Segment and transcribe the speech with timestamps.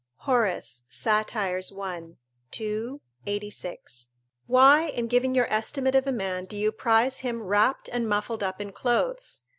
[0.25, 1.61] Horace, Sat., i.
[2.49, 4.09] 2, 86.]
[4.47, 8.41] why, in giving your estimate of a man, do you prize him wrapped and muffled
[8.41, 9.43] up in clothes?